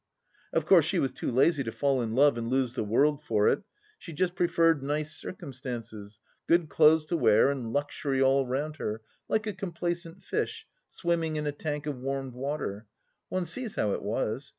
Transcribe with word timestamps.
Of 0.51 0.65
course 0.65 0.85
she 0.85 0.97
was 0.97 1.11
too 1.11 1.29
lazy 1.29 1.63
to 1.63 1.71
fall 1.71 2.01
in 2.01 2.15
love 2.15 2.35
and 2.35 2.49
lose 2.49 2.73
the 2.73 2.83
world 2.83 3.21
for 3.21 3.47
it; 3.49 3.61
she 3.99 4.13
just 4.13 4.33
preferred 4.33 4.81
nice 4.81 5.15
circumstances, 5.15 6.19
good 6.47 6.69
clothes 6.69 7.05
to 7.05 7.17
wear 7.17 7.51
and 7.51 7.71
luxury 7.71 8.19
all 8.19 8.47
round 8.47 8.77
her, 8.77 9.03
like 9.29 9.45
a 9.45 9.53
complacent 9.53 10.23
fish 10.23 10.65
swimming 10.89 11.35
in 11.35 11.45
a 11.45 11.51
tank 11.51 11.85
of 11.85 11.99
warmed 11.99 12.33
water. 12.33 12.87
One 13.29 13.45
sees 13.45 13.75
how 13.75 13.91
it 13.93 14.01
was. 14.01 14.49